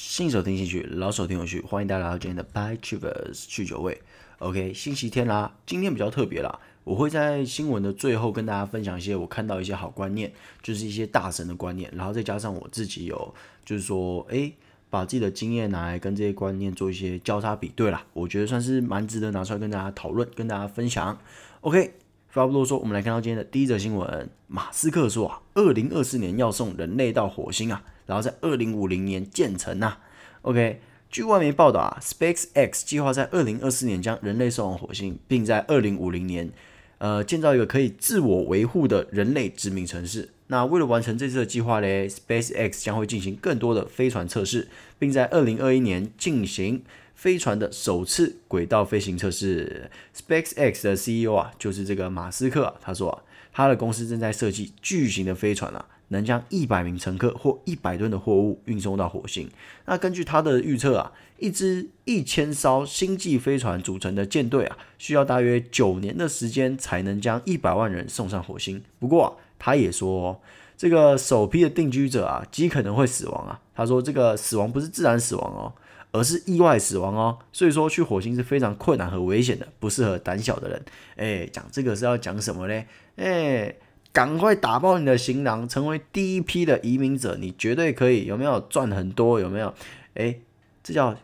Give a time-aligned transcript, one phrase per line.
[0.00, 4.00] 新手听进去，老手听有趣，欢迎大家来到今天的 By Travers 去酒味。
[4.38, 10.32] OK，星期天啦，今天比较特别啦，我会在新闻的最后跟大家分享一些我看到一些好观念，
[10.62, 13.34] 就是一些大神的观念，然后再加上我自己有，
[13.64, 14.54] 就是说，诶，
[14.88, 21.18] 把自己的经验拿来跟这些观念做一些交叉比对啦，我觉得算是蛮值得拿出来跟大家讨论，跟大家分享。
[21.62, 21.94] OK，
[22.38, 27.82] 话不多说，我们来看到今天的第一则新闻，马斯克说啊，二零二四年要送人类到火星啊。
[28.06, 29.98] 然后在二零五零年建成呐、
[30.40, 30.80] OK，
[31.10, 36.50] 据外媒报道啊，SpaceX 计划在二零二四年将人类送往火星，并在二零五零年，
[36.96, 40.30] 呃，建造一个可以自我维护的人类殖民城市。
[40.46, 44.68] 那为了完成这次的计划呢，SpaceX 将会进行更多的飞船测试，
[44.98, 46.82] 并在二零二一年进行
[47.18, 49.90] 飞船的首次轨道飞行测试。
[50.16, 53.22] SpaceX 的 CEO 啊，就是这个马斯克，他说啊，
[53.52, 55.84] 他的公司正在设计巨型的飞船啊。
[56.10, 59.46] 能将一百名乘客或一百吨的货物运送到火星。
[59.84, 68.82] 那根据他的预测啊，一支一千艘星际飞船组成的舰队啊，需要大约九年的时间才能将一百万人送上火星。
[68.98, 70.40] 不过，他也说哦，
[70.78, 73.60] 这个首批的定居者啊，极可能会死亡啊。
[73.74, 75.74] 他说这个死亡不是自然死亡哦，
[76.18, 77.38] 而是意外死亡哦。
[77.52, 80.84] 所以说去火星是非常困难和危险的，不适合胆小的人。
[81.16, 82.84] 哎，讲这个是要讲什么呢？
[83.16, 83.74] 哎。
[84.10, 88.24] 赶快打包你的行囊，成为第一批的移民者，你绝对可以。
[88.24, 89.38] 有没有赚很多？
[89.38, 89.72] 有没有？
[90.14, 90.40] 诶，
[90.82, 91.14] 这叫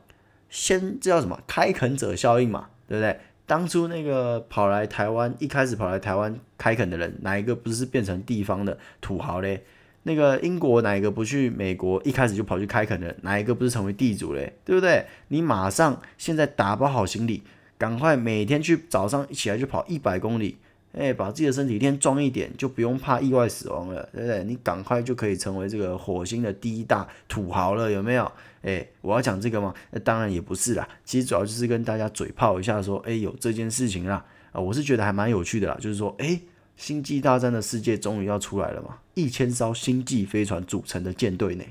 [0.48, 1.40] 先，这叫什么？
[1.46, 3.18] 开垦者效应嘛，对不对？
[3.46, 9.64] 当初那个跑来台湾，一开始跑来台湾开垦的人，哪一个不是变成地方的土豪嘞？
[10.04, 14.52] 那个英国哪一个不去美国，一开始就跑去开垦的，哪一个不是成为地主嘞？
[14.64, 15.04] 对不对？
[15.28, 17.42] 你马上现在打包好行李，
[17.76, 20.56] 赶快每天去早上一起来就跑一百公里。
[20.96, 24.44] 哎，把自己的身体练壮一点，就不用怕意外死亡了，对不对？
[24.44, 28.30] 你赶快就可以成为这个火星的第一大土豪了，有没有？
[28.62, 29.74] 哎，我要讲这个吗？
[29.90, 36.40] 那当然也不是啦，其实主要就是跟大家嘴炮一下，说，哎，有这件事情啦，啊，我是觉得还蛮有趣的啦，就是说，哎，
[36.76, 41.64] 星际大战的世界终于要出来了嘛，一千艘星际飞船组成的舰队呢，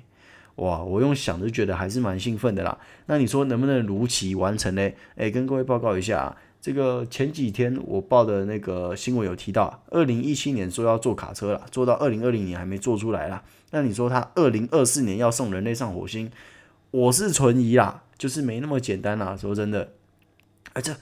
[0.55, 2.77] 哇，我用想就觉得还是蛮兴奋的啦。
[3.07, 4.91] 那你说能不能如期完成呢？
[5.15, 6.37] 哎，跟各位报告一下啊。
[6.61, 13.43] 这个前几天我报的那个新闻有提到，二零一七年说要做卡车了，做到二零二零年还没做出来啦。
[13.71, 16.31] 那你说他二零二四年要送人类上火星，
[16.91, 19.35] 我是存疑啦，就是没那么简单啦。
[19.35, 19.91] 说真的，
[20.71, 20.95] 哎，这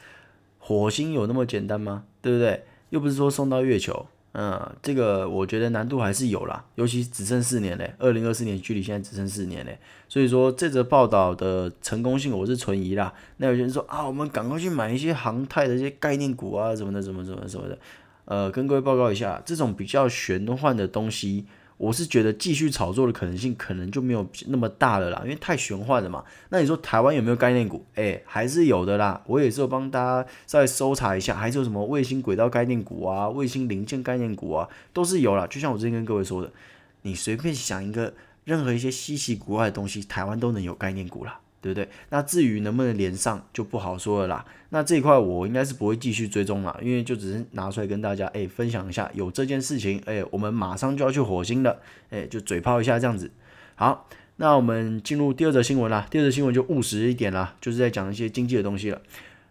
[0.57, 2.05] 火星有那么简单吗？
[2.23, 2.63] 对不对？
[2.91, 4.05] 又不是说送到月球。
[4.33, 13.13] 嗯，这个我觉得难度还是有啦，尤其只剩四年嘞，二零二四年距离现在只剩四年嘞，所以说这则报道的成功性我是存疑啦。
[13.37, 17.77] 那有些人说啊，我们赶快去买一些航太的一些概念股啊，什么的，什么什么什么的。
[18.23, 21.45] 呃，跟各位报告一下，这种比较玄幻的东西。
[21.81, 26.23] 我是觉得继续炒作的可能性可能就没有那么大了啦，因为太玄幻了嘛。
[26.49, 27.83] 那你说台湾有没有概念股？
[27.95, 29.19] 哎，还是有的啦。
[29.25, 35.47] 我也是有帮大家再搜查一下，还是有什么卫星轨道概念股啊、卫星零件概念股啊，都是有啦。
[35.47, 36.53] 就像我之前跟各位说的，
[37.01, 41.39] 你随便想一个任何一些稀奇古怪的东西，台湾都能有概念股啦。
[41.61, 41.87] 对不对？
[42.09, 44.45] 那至于能不能连上就不好说了啦。
[44.69, 51.79] 那这一块我应该是不会继续追踪了，因为就只是拿出来跟大家诶分享一下，有这件事情诶，我们马上就要去火星了，
[52.09, 53.29] 诶，就嘴炮一下这样子。
[53.75, 54.07] 好，
[54.37, 56.07] 那我们进入第二则新闻啦。
[56.09, 59.01] 第二则新闻就务实一点啦，就是在讲一些经济的东西了。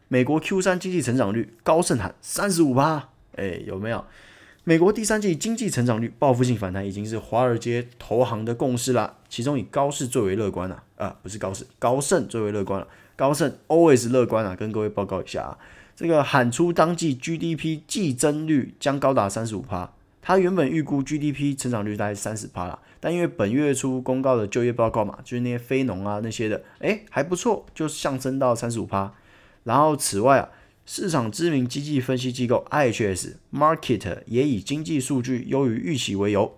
[0.08, 4.04] 美国 Q 三经济成长率高盛喊三十五趴，诶，有没有？
[4.62, 15.58] 美国第三季经济成长率报复性反弹已经是华尔街投行的共识了，其中以高盛最为乐观了啊，不是高盛，高盛最为乐观了，高盛 always 乐观啊，跟各位报告一下啊，
[15.96, 29.14] 这个喊出当季 GDP 季增率将高达三十五趴，他原本预估 GDP 成长率大概三十趴了，但因为本月初公告的就业报告嘛，就是那些非农啊那些的，诶，还不错，就上升到三十五趴，
[29.64, 30.50] 然后此外啊。
[30.92, 36.56] 市场知名经济分析机构 IHS Market 也以经济数据优于预期为由，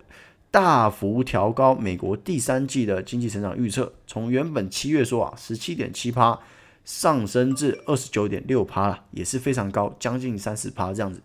[0.49, 6.39] 大幅调高美国第三季的经济成长预测，从原本七月说啊十七点七趴
[6.83, 11.21] 上升至二十九点六趴了，也是非常高，将近三十趴这样子。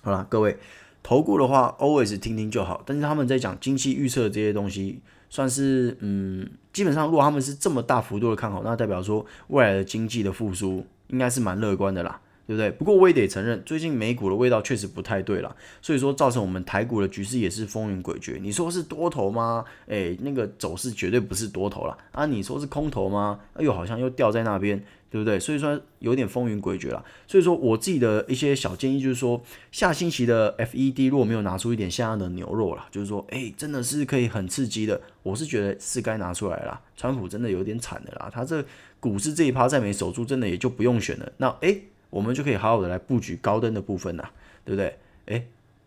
[0.00, 0.56] 好了，各位
[1.02, 2.82] 投顾的话，always 听听就好。
[2.86, 10.86] 但是他们在讲经济预测这些东西，算是嗯，基本上如果他们是这么大幅度的看好，那代表说未来的经济的复苏。
[11.08, 12.70] 应该是蛮乐观的啦，对不对？
[12.70, 18.40] 不过我也得承认，最近美股的味道确实不太对了，所以说造成我们台股的局势也是风云诡谲。
[18.40, 19.64] 你说是多头吗？
[19.86, 22.26] 诶，那个走势绝对不是多头了啊！
[22.26, 23.40] 你说是空头吗？
[23.54, 24.84] 哎呦，好像又掉在那边。
[25.14, 25.38] 对不对？
[25.38, 27.04] 所以说有点风云诡谲了。
[27.28, 29.40] 所以说我自己的一些小建议就是说，
[29.70, 35.00] 下星期的 FED 如果没有拿出一点像样的牛肉了，就是说，哎，真的是可以很刺激的。
[35.22, 36.80] 我是觉得是该拿出来了。
[36.96, 38.64] 川普真的有点惨的啦，他这
[39.04, 41.30] 股市这一趴再没守住，真的也就不用选了。
[41.36, 41.76] 那哎，
[42.08, 44.30] 我们就可以好好的来布局高登的部分啦，
[44.64, 44.98] 对不对？
[45.26, 45.44] 哎，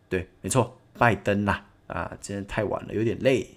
[0.08, 3.48] 对，没错，拜登啦，啊，真的太晚了，有点累，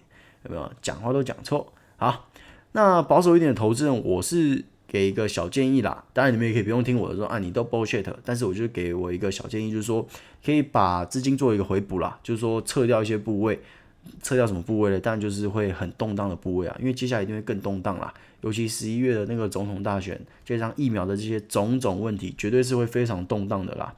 [0.44, 0.72] 有没有？
[0.80, 1.74] 讲话都讲错。
[1.98, 2.30] 好，
[2.72, 4.64] 那保守一点的投资人，我是。
[4.92, 10.04] 给一个小建议啦，当然你们也可以不用听我的说啊，你都 bullshit，但是我就给我一个小建议，就是说
[10.44, 13.60] 可以把资金做一个回补啦，就是说撤掉一些部位，
[14.22, 15.00] 撤掉什么部位的？
[15.00, 18.12] 当然就是会很动荡的部位啊，因为接下来一定会更动荡啦，
[18.42, 23.94] 尤其十一月的那个总统大选，加上疫苗的这些种种问题，绝对是会非常动荡的啦。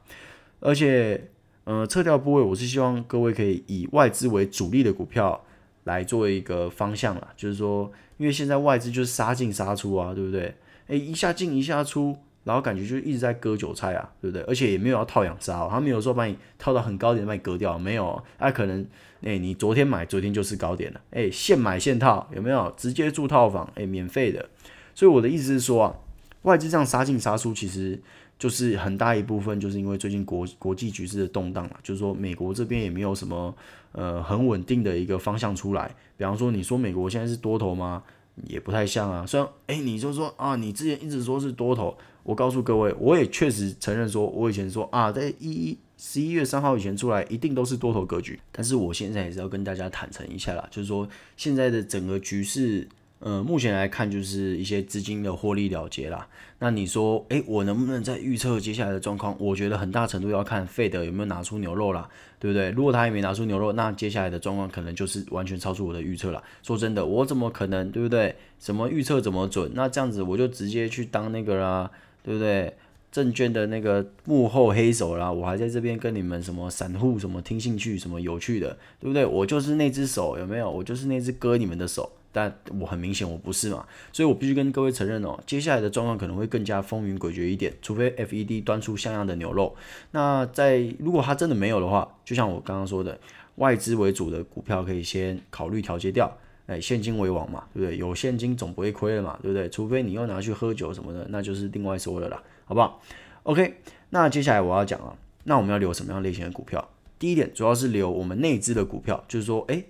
[0.59, 1.29] 而且，
[1.65, 5.43] 呃，撤掉部位，我是希望各位可以以外资为主力的股票
[5.83, 10.55] 来作为一个方向啦，就是说，因为现在外资就是杀进杀出啊，对不对？
[10.87, 14.43] 诶，一下进一下出，然后感觉就一直在割韭菜啊，对不对？
[14.43, 18.21] 而且也没有要套养杀哦，他没有说把你套到很高点把你割掉，没有。
[18.37, 18.85] 他、可能，
[19.21, 22.73] 诶，你昨天买，昨天就是高点了，诶，现买现套，有没有？
[22.75, 24.49] 直接住套房，诶，免费的。
[24.93, 25.95] 所以我的意思是说啊，
[26.41, 27.99] 外资这样杀进杀出，其实
[28.37, 33.55] 就是很大一部分就是因为最近国国际局势的动荡啊，就是说美国这边也没有什么
[33.93, 35.95] 呃很稳定的一个方向出来。
[36.17, 38.03] 比方说，你说美国现在是多头吗？
[38.47, 52.87] 也不太像啊，虽然哎，你就说啊，你之前一直说是多头，我告诉各位，我也确实承认说，我以前说啊，在一一十一月三号以前出来一定都是多头格局，但是我现在也是要跟大家坦诚一下啦，就是说现在的整个局势。
[53.25, 56.27] 呃，目前来看就是一些资金的获利了结啦。
[56.59, 59.33] 那你说，诶，我能不能再预测接下来的状况？
[59.39, 62.69] 我觉得很大程度要看费德有没有拿出牛肉啦，对不对？
[62.71, 66.43] 如果他还没拿出牛肉，那接下来的状况可能就是完全超出我的预测了。
[66.63, 68.35] 说真的，我怎么可能，对不对？
[68.59, 69.71] 什么预测怎么准？
[69.73, 71.89] 那这样子我就直接去当那个啦，
[72.23, 72.73] 对不对？
[73.11, 79.23] 证券的那个幕后黑手啦，我还在这边跟你们什么散户什么听兴趣什么有趣的，对不对？
[79.23, 80.71] 我就是那只手，有没有？
[80.71, 82.11] 我就是那只割你们的手。
[82.35, 89.75] 但我很明显我不是嘛，所以我必须跟各位承认哦，接下来的状况可能会更加风云诡谲一点，除非 FED 端出像样的牛肉。
[90.09, 93.19] 那在如果它真的没有的话，就像我刚刚说的，
[93.57, 96.35] 外资为主的股票可以先考虑调节掉，
[96.67, 97.97] 哎，现金为王嘛，对不对？
[97.97, 99.69] 有现金总不会亏了嘛，对不对？
[99.69, 103.01] 除非你又拿去喝酒什么的，那就是另外说的啦，好不好
[103.43, 103.75] ？OK，
[104.09, 106.89] 那接下来我要讲啊，那我们要留什么样类型的股票？
[107.19, 109.83] 第一点主要是留我们内资的股票，就是说，哎。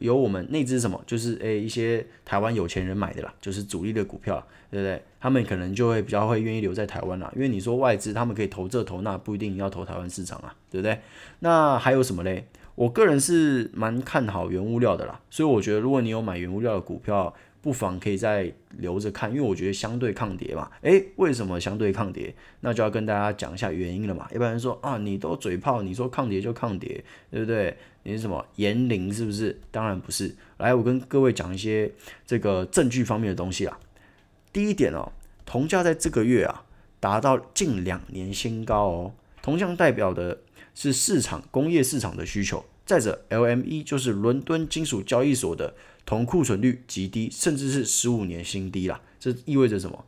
[0.00, 4.36] 有我们内资什么，就是诶、欸、一些台湾有钱人买的啦，就是主力的股票，
[4.70, 5.02] 对不对？
[5.18, 11.00] 他们可能就会比较会愿意留在台湾啦，因为你说外资他们可以投这投那，不一定要投台湾市场啊，对不对？
[11.40, 12.46] 那还有什么嘞？
[12.78, 20.70] 我个人是蛮看好原物料的啦，所以我觉得如果你有买原物料的股票，不妨可以再留着看，因为我觉得相对抗跌嘛。
[20.82, 22.32] 诶，为什么相对抗跌？
[22.60, 24.28] 那就要跟大家讲一下原因了嘛。
[24.32, 27.02] 一般人说啊，你都嘴炮，你说抗跌就抗跌，
[27.32, 27.76] 对不对？
[28.04, 29.58] 你是什么言灵是不是？
[29.72, 30.32] 当然不是。
[30.58, 31.90] 来，我跟各位讲一些
[32.24, 33.76] 这个证据方面的东西啊。
[34.52, 35.10] 第一点哦，
[35.44, 36.64] 铜价在这个月啊
[37.00, 39.12] 达到近两年新高哦。
[39.42, 40.38] 铜价代表的
[40.78, 42.64] 是市场工业市场的需求。
[42.86, 45.74] 再者，LME 就是伦敦金属交易所的。
[46.06, 49.02] 铜库存率极低，甚至是十五年新低啦。
[49.18, 50.04] 这意味着什么？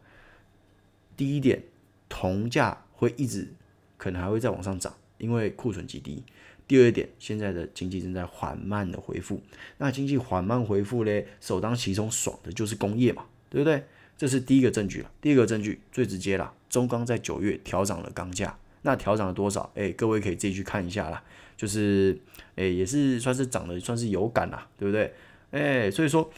[1.17, 1.65] 第一点，
[2.09, 3.53] 铜价会一直
[3.99, 6.23] 可能还会再往上涨，因为库存极低。
[6.69, 9.43] 第二点，现在的经济正在缓慢的恢复。
[9.79, 13.85] 那经济缓慢恢复嘞，首当其冲爽的就是工业嘛，对不对？
[14.17, 15.11] 这是第一个证据了。
[15.21, 19.71] 第二个证据最直接啦，中钢在九月调涨了钢价，那调涨了多少？
[19.75, 21.23] 哎，各位可以自己去看一下啦。
[21.57, 22.19] 就是
[22.57, 25.13] 哎，也是算是涨的，算是有感啦，对不对？
[25.51, 26.31] 哎，所以说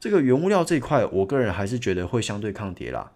[0.00, 3.12] 这个原物料这一块，我个人还是觉得会相对抗跌啦。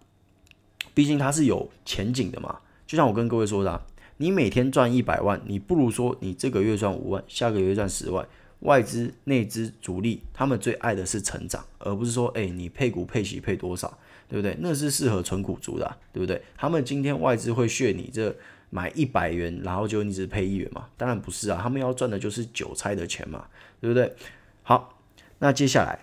[0.94, 2.60] 毕竟它是有前景的嘛。
[2.86, 3.82] 就像我跟各位说的，
[4.18, 8.24] 你每天赚一百万，你不如说你这个月赚五万，下个月赚十万。
[8.64, 14.54] 外资、内资、主力，他们最爱的是成长，而不是说，哎，你配股配息配多少，对不对？
[14.60, 16.42] 那是适合存股族的啊，对不对？
[16.56, 18.34] 他们今天外资会削你这
[18.68, 20.88] 买一百元，然后就你只配一元嘛？
[20.96, 23.46] 当然不是啊，他们要赚的就是韭菜的钱嘛，
[23.80, 24.12] 对不对？
[24.62, 24.90] 好。
[25.40, 25.98] 那接下来，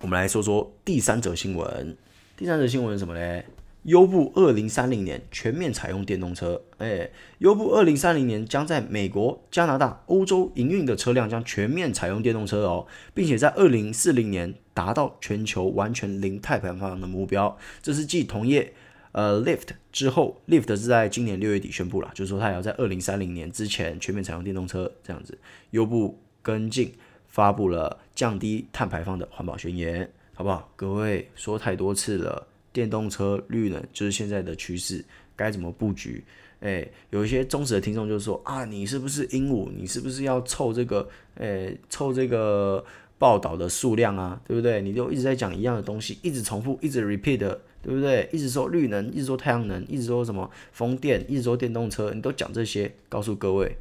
[0.00, 1.96] 我们来说说第三则新闻。
[2.36, 3.42] 第三则新闻是什么呢？
[3.84, 6.62] 优步二零三零年全面采用电动车。
[6.78, 17.56] 哎，优步二零三零年将在美国、加拿大、欧洲营运的车辆将全面采用电动车哦，并且在二零四零年达到全球完全零碳排放的目标。
[17.82, 18.72] 这是继同业
[19.12, 25.36] 呃，Lyft 之后，Lyft 是在今年六月底宣布了，就是说它也要在二零三零年之前全面采用电动车这样子。
[25.70, 26.94] 优步跟进
[27.26, 30.72] 发布了降低碳排放的环保宣言，好不好？
[30.76, 35.04] 各位说太多次了，电动车绿能就是现在的趋势，
[35.36, 36.24] 该怎么布局？
[36.60, 39.68] 诶，有一些忠实的听众就说啊，你是不是鹦鹉？
[39.76, 41.08] 你是不是要凑这个？
[41.34, 42.84] 诶，凑这个
[43.18, 44.80] 报道的数量啊，对不对？
[44.80, 48.28] 你就一直在讲一样的东西，一直重复，一直 repeat，对不对？
[48.32, 53.76] 一直说绿能，一直说太阳能，一直说什么风电，一直说电动车，你都讲这些，告诉各位，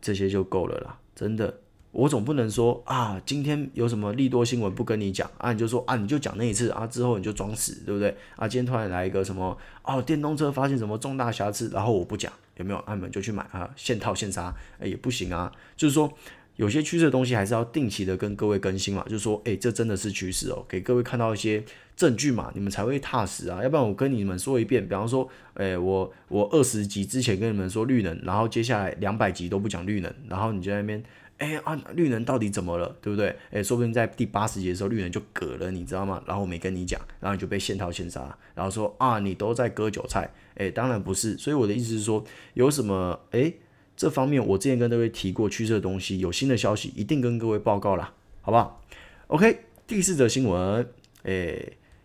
[0.00, 1.60] 这些就够了啦，真的。
[1.92, 8.16] 我总不能说啊，今天有什么利多新闻不跟你讲啊，你就说啊，你就讲那一次啊，之后你就装死，对不对？
[8.36, 12.78] 啊，今天突然来一个什么哦，电动车发现什么重大瑕疵，然后我不讲，有没有？
[12.80, 15.50] 啊，你们就去买啊，现套现杀，哎，也不行啊。
[15.76, 16.12] 就是说，
[16.54, 19.02] 有些趋势的东西还是要定期的跟各位更新嘛。
[19.04, 21.64] 就是说，哎，这真的是趋势哦，给各位看到一些
[21.96, 23.60] 证据嘛，你们才会踏实啊。
[23.64, 31.02] 要不然我跟你们说一遍，比方说，哎，我我二十集之前跟你们说绿能，然后接下来两百集都不讲绿能，然后你就在那边。
[31.40, 33.34] 哎啊，绿能到底怎么了，对不对？
[33.50, 36.22] 哎，说不定在第八十集的时候，绿能就嗝了，你知道吗？
[36.26, 40.30] 然后我没跟你讲，然后你就被现套现杀，然后说啊，你都在割韭菜。
[40.56, 41.38] 哎，当然不是。
[41.38, 43.50] 所以我的意思是说，有什么哎
[43.96, 48.84] 这方面，我之前跟各位提过趋势的东西，有新的消息一定跟各位报告啦，好不好
[49.28, 50.86] ？OK，第四则新闻，
[51.22, 51.58] 哎，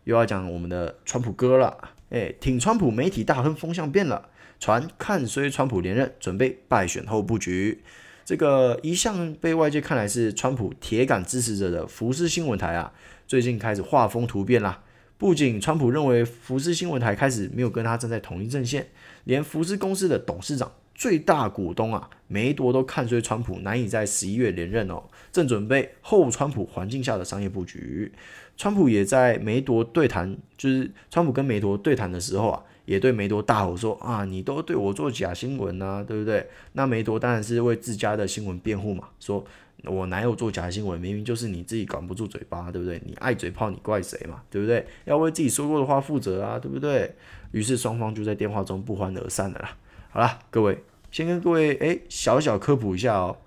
[0.05, 1.77] 又要讲我们的川普哥了。
[2.11, 7.83] 哎，挺川普媒体大亨风向变了，传看衰川普连任，准备败选后布局。
[8.25, 12.91] 这个一向被外界看来是川普铁杆支持者的福斯新闻台啊，
[13.27, 14.81] 最近开始画风突变啦。
[15.19, 18.87] 不仅川普认为福斯新闻台开始没有跟他站在同一阵线，
[19.25, 28.11] 连福斯公司的董事长、最大股东啊梅铎都看衰川普难以在十一月连任哦，正准备后川普环境下的商业布局。
[28.57, 32.63] 川普也在梅铎对谈，就是川普跟梅铎对谈的时候啊。
[32.85, 36.47] 也对梅多大吼说啊，你都对我做假新闻、啊，对不对？
[36.73, 39.43] 那梅多当然是为自家的新闻辩护嘛，说
[39.83, 43.01] 我哪有做假新闻，明明就是你自己管不住嘴巴，对不对？
[43.05, 44.85] 你爱嘴炮，你怪谁嘛，对不对？
[45.05, 47.13] 要为自己说过的话负责啊，对不对？
[47.51, 49.77] 于是双方就在电话中不欢而散了啦。
[50.09, 53.37] 好啦，各位先跟各位诶小小科普一下哦。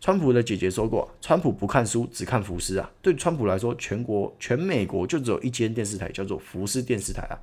[0.00, 2.88] 川普的姐姐说过，川普不看书，只看福斯啊。
[3.02, 7.34] 对川普来说，全国全美国就只有一间电视台，叫做福斯电视台啊。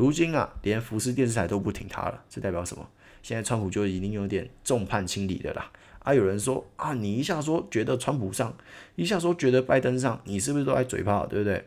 [0.00, 2.88] 如今啊，连福斯电视台都不挺他了，这代表什么？
[3.22, 5.70] 现在川普就已经有点众叛亲离的啦。
[5.98, 8.56] 啊，有人说啊，你一下说觉得川普上，
[8.96, 11.62] 一下说觉得拜登上，你是不是都爱嘴炮，对不对？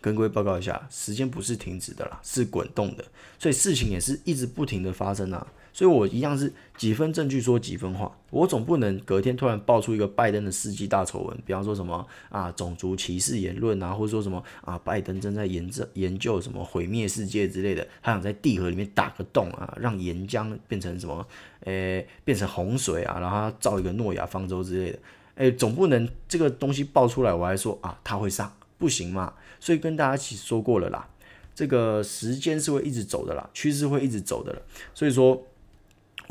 [0.00, 3.04] 跟各位报告一下，时间不是停止的啦，是滚动的，
[3.40, 5.44] 所以事情也是一直不停的发生啊。
[5.72, 21.26] 所以我一样是几分证据说几分话，我总不能隔天突然爆出一个拜登的世纪大丑闻，比方说什么啊种族歧视言论啊，或者说什么啊拜登正在研究研究什么毁灭世界之类的，他想在地核里面打个洞啊，让岩浆变成什么，
[21.60, 24.98] 诶、欸、变成洪水啊，然后造一个诺亚方舟之类的，
[25.36, 31.08] 诶、欸、总不能这个东西爆出来我还说啊他会上，不行嘛，所以跟大家一起说过了啦，
[31.54, 34.60] 这个时间是会一直走的啦，趋势会一直走的了，
[34.92, 35.42] 所以说。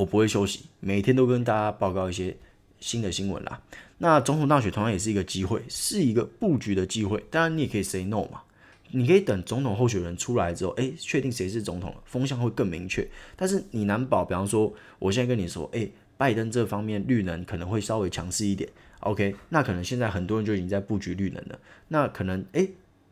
[0.02, 2.36] 我不会休息，每天都跟大家报告一些
[2.80, 3.62] 新的新闻啦。
[4.00, 7.24] 那总统大选同样也是一个机会，是一个布局的机会。
[7.30, 8.42] 当然，你也可以 say no 嘛，
[8.90, 13.08] 你可以等总统候选人出来之后，诶，确定谁是总统了，风向会更明确。
[13.36, 18.68] 但是你难保，比方说，我现在跟你说，诶，拜登这方面绿能可能会稍微强势一点
[19.02, 22.72] ，OK，那可能现在很多人就已经在布局绿能了，那可能诶。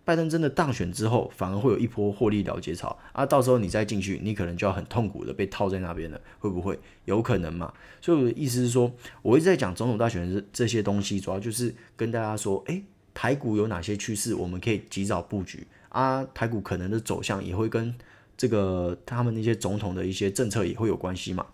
[0.09, 3.23] 拜登真的当选之后，反而会有一波获利了结潮啊！
[3.23, 6.79] 到时候你再进去，你可能就要很痛苦的被套在那边了，会不会？
[7.05, 7.71] 有可能嘛？
[8.01, 16.25] 所以我的意思是说，我一直在讲总统大选这这些东西，主要就是跟大家说，诶，台股有哪些趋势，我们可以及早布局啊？
[16.33, 17.93] 台股可能的走向也会跟
[18.35, 21.45] 这个他们那些总统的一些政策也会有关系嘛。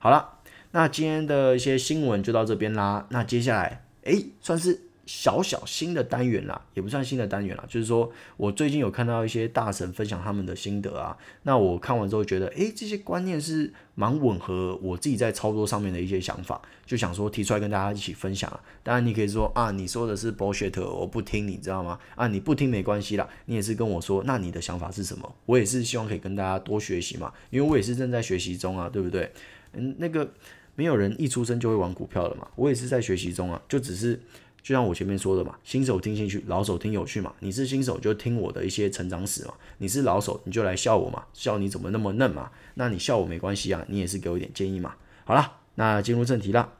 [0.00, 0.40] 好了，
[0.72, 3.06] 那今天的一些新闻就到这边啦。
[3.10, 4.89] 那接下来，诶，算是。
[5.12, 18.60] 小小新的单元啦，也不算新的单元啦，就是说我最近有看到一些大神分享他们的心得啊，那我看完之后觉得，诶，这些观念是蛮吻合我自己在操作上面的一些想法，就想说提出来跟大家一起分享啊。
[18.84, 21.98] 当然你可以说啊，你说的是 bullshit，我不听，你知道吗？
[22.14, 25.34] 啊，你不听没关系啦，你也是跟我说，那你的想法是什么？
[25.44, 29.32] 我也是希望可以跟大家多学习嘛，因为我也是正在学习中啊，对不对？
[29.72, 30.30] 嗯，那个
[30.76, 34.20] 没有人一出生就会玩股票的嘛，我也是在学习中啊，就只是。
[34.62, 37.32] 就像我前面说的嘛，新手听兴趣，老手听有趣嘛。
[37.40, 42.50] 你是新手就听我的一些成长史嘛，你是老手你就来笑我嘛，笑你怎么那么嫩嘛。
[42.74, 44.94] 那你笑我没关系啊，你也是给我一点建议嘛。
[45.24, 46.72] 好啦，那进入正题啦。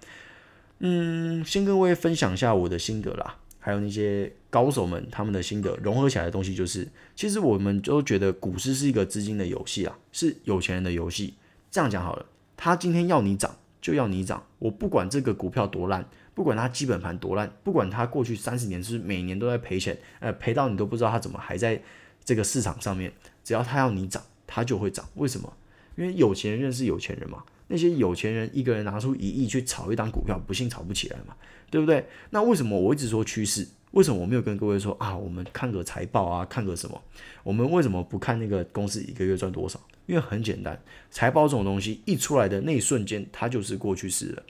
[0.80, 3.36] 嗯，先跟各位分享一下我的心得啦。
[3.62, 11.34] 还有那些高手们他们的心得融合起来的东西，就是其实我们都觉得股市是一个资金的游戏啊，是有钱人的游戏。
[11.70, 12.24] 这样讲好了，
[12.56, 21.80] 他今天要你涨就要你涨，我不管这个股票多烂，不管它基本盘多烂，不管它过去三十年是每年都在赔钱，呃，赔到你都不知道它怎么还在
[22.24, 25.06] 这个市场上面，只要他要你涨，他就会涨。
[25.14, 25.52] 为什么？
[25.96, 27.42] 因为有钱人认识有钱人嘛。
[27.72, 31.36] 那些有钱人一个人拿出一亿去炒一档股票，不信炒不起来嘛，
[31.70, 32.04] 对不对？
[32.30, 33.68] 那为什么我一直说趋势？
[33.92, 35.16] 为什么我没有跟各位说啊？
[35.16, 37.00] 我们看个财报啊，看个什么？
[37.44, 39.80] 我们为什么不看那个公司一个月赚多少？
[40.06, 40.82] 因为很简单，
[41.12, 44.42] 财报这种东西一出来的那一瞬间，它就是过去式了。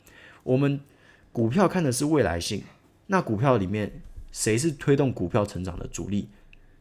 [0.42, 0.80] 我们
[1.32, 2.62] 股票看的是未来性，
[3.06, 6.28] 那股票里面谁是推动股票成长的主力？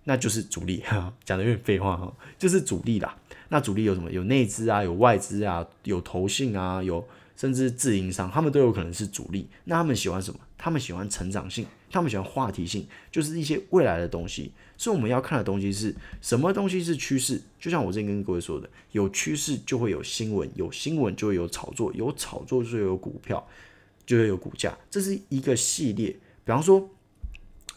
[0.05, 3.15] 那就是主力哈， 讲的有点废话哈，就是主力啦。
[3.49, 4.11] 那主力有什么？
[4.11, 9.47] 有内资啊，有外资啊，有投信啊，有甚至自营商，他们都有可能是主力。
[9.65, 10.39] 那他们喜欢什么？
[10.57, 14.51] 他们喜欢成长性，他们喜欢话题性，就是一些未来的东西。
[14.77, 16.51] 所以我们要看的东西是什么？
[16.51, 17.41] 东西是趋势。
[17.59, 23.45] 就像我之前跟各位说的，有趋势就会有新闻，有新闻就会有炒作，有炒作就会有股票，
[24.09, 24.75] 就会有股价。
[24.89, 26.09] 这是一个系列。
[26.43, 26.89] 比方说，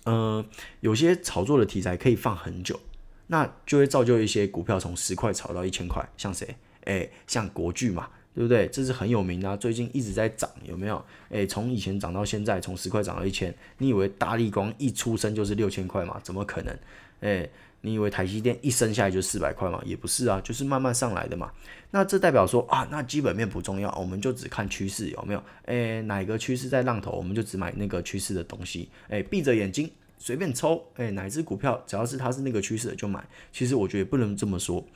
[0.04, 0.42] 呃，
[0.80, 2.80] 有些炒作的题材可以放很久。
[3.26, 6.56] 那就会造就一些股票从十块炒到一千块，像谁？
[6.84, 8.66] 哎，像国巨嘛，对不对？
[8.68, 11.04] 这是很有名的，最近一直在涨，有没有？
[11.28, 16.18] 哎，从以前涨到现在，从十块涨到一千，你以为大立光一出生就是六千块吗？
[16.22, 16.78] 怎么可能？
[17.20, 17.48] 哎，
[17.82, 19.82] 你以为台积电一生下来就四百块吗？
[19.84, 21.52] 也不是啊，就是慢慢上来的嘛。
[21.90, 25.42] 那这代表说啊，那基本面不重要，我们就只看趋势，有没有？
[25.66, 28.88] 诶，哪个趋势在浪头，我们就只买那个趋势的东西。
[29.08, 29.90] 诶，闭着眼睛。
[30.16, 33.26] 随便抽，哎，哪只股票只要是它是那个趋势的就买。
[33.52, 34.86] 其实我觉得不能这么说，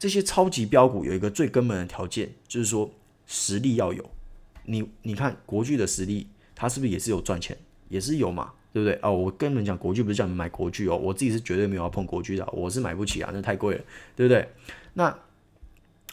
[0.00, 2.92] 这些超级标股有一个最根本的条件，就是说
[3.24, 4.04] 实力要有。
[4.64, 6.26] 你你看国巨的实力，
[6.56, 7.56] 它是不是也是有赚钱，
[7.88, 8.98] 也是有嘛，对不对？
[9.02, 13.84] 哦，我跟你们讲，国剧不是叫你们买国剧哦，我自己是绝对没有要碰国剧的，我是买不起啊，那太贵了，
[14.16, 14.48] 对不对？
[14.94, 15.16] 那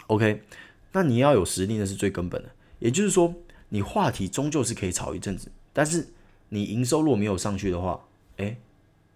[0.05, 0.43] OK，
[0.91, 2.49] 那你要有实力，那是最根本的。
[2.77, 3.33] 也就是说，
[3.69, 6.09] 你话题终究是可以炒一阵子，但是
[6.49, 7.99] 你营收如果没有上去的话，
[8.37, 8.55] 哎，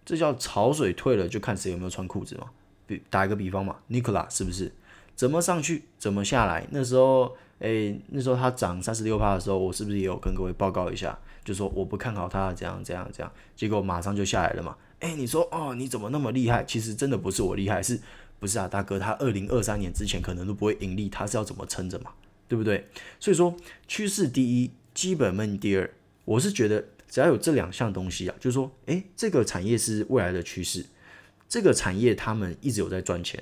[0.03, 2.49] 这叫潮水退了，就看谁有没有穿裤子嘛。
[2.87, 4.71] 比打一个比方嘛，Nikola 是不是？
[5.15, 6.67] 怎么上去，怎么下来？
[6.71, 11.17] 那时候，哎，那时候它涨三十六趴的时候，我是不是也有跟各位报告一下？
[11.43, 14.75] 就说我不看好它，这样这样这样，结果马上就下来了嘛。
[14.99, 16.63] 哎，你说哦，你怎么那么厉害？
[16.65, 17.99] 其实真的不是我厉害，是
[18.39, 18.99] 不是啊，大哥？
[18.99, 22.11] 他二零二三年之前可能都不会盈利，他是要怎么撑着嘛？
[22.47, 22.87] 对不对？
[23.19, 23.55] 所以说，
[23.87, 25.89] 趋势第一，基本面第二，
[26.25, 26.83] 我是觉得。
[27.07, 30.85] 只要有这两项东西啊，就是说，诶，这个产业是未来的趋势，
[31.47, 33.41] 这个产业他们一直有在赚钱，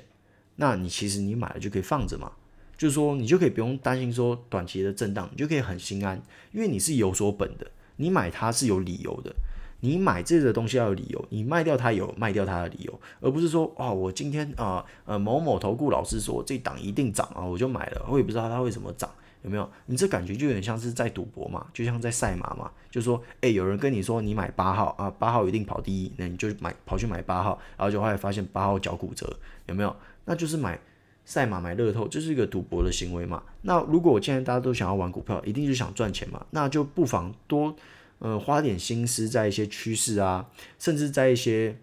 [0.56, 2.30] 那你其实你买了就可以放着嘛，
[2.76, 6.20] 就是说你就可以不用担心说短期的震荡，你就可以很心安，
[6.52, 9.34] 因为你是有所本的，你买它是有理由的，
[9.80, 19.10] 你买这个东西要有理由，你卖掉它有卖掉它的理由，而不是说哦，我今天啊呃，某某投顾老师说这档一定涨啊，我就买了，我也不知道它为什么涨。
[19.42, 19.70] 有没有？
[19.84, 22.70] 你这感觉就有点像是在赌博嘛，就像在赛马嘛。
[22.90, 29.30] 就说，诶，有人跟你说你买八号啊，八号一定跑第一，那你就买跑去买八号，然后就后来发现八号脚骨折，
[29.66, 29.94] 有没有？
[30.24, 30.80] 那就是买
[31.24, 33.42] 赛马买乐透，就是一个赌博的行为嘛。
[33.62, 37.74] 那如果我现在大家都想要玩股票，一定是想赚钱嘛，那就不妨多
[38.18, 41.76] 呃花点心思在一些趋势啊，甚至在一些。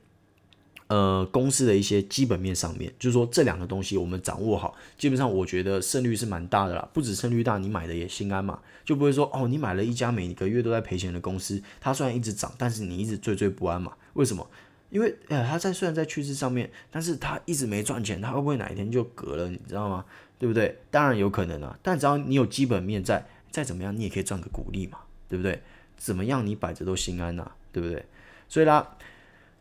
[0.87, 6.85] 呃，公司的一些基本面上面，就是说这两个东西我们掌握好，基本上我觉得胜率是蛮大的啦。
[6.91, 13.93] 不止胜率大，你买的也心安嘛，就不会说哦，你买了一家每个月都在赔钱的公司，它虽然一直涨，但是你一直惴惴不安嘛。
[14.15, 14.45] 为什么？
[14.91, 19.49] 因为呃，他在虽然在趋势上面，但是他一直没赚钱，他会不会哪一天就嗝了？
[19.49, 20.05] 你知道吗？
[20.37, 20.77] 对不对？
[20.91, 25.59] 当然有可能啊，但只要你有基本面在，再怎么样你也可以赚个股利嘛，对不对？
[25.97, 28.05] 怎么样你摆着都心安呐、对不对？
[28.47, 28.97] 所以啦。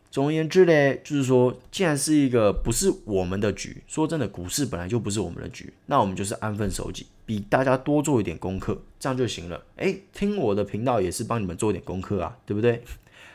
[0.09, 9.63] 总而言之呢，就是说，既然是一个不是我们的局，说真的，股市本来就不是我们的局，那我们就是安分守己，比大家多做一点功课，这样就行了。
[9.77, 12.83] 诶，听我的频道也是帮你们做一点功课啊，对不对？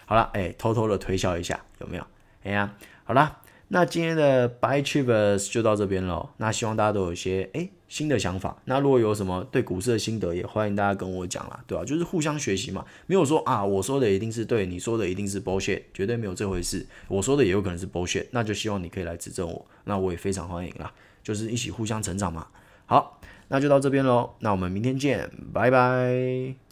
[0.06, 2.06] 好了，诶，偷偷的推销一下，有没有？
[2.44, 3.40] 哎呀，好了。
[3.68, 6.30] 那今天的 Buy Travers 就到这边了。
[6.36, 8.56] 那希望大家都有一些诶新的想法。
[8.66, 11.84] 那如果有什么对股市的心得，也欢迎大家跟我讲啦，对吧？
[11.84, 16.86] 就是互相学习嘛，没有说啊，我说的一定是对，你说的一定是 bullshit，绝对没有这回事。
[17.08, 20.92] 我说的也有可能是 bullshit，那就希望你可以来指正我，那我也非常欢迎啦，
[21.24, 22.46] 就是一起互相成长嘛。
[22.86, 26.65] 好，那就到这边喽，那我们明天见，拜拜。